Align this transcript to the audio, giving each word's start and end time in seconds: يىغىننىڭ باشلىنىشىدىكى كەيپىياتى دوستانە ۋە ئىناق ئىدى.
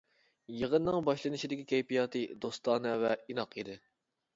يىغىننىڭ 0.61 0.97
باشلىنىشىدىكى 1.11 1.67
كەيپىياتى 1.75 2.25
دوستانە 2.49 2.99
ۋە 3.07 3.17
ئىناق 3.29 3.59
ئىدى. 3.61 3.83